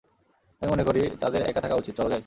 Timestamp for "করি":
0.83-1.01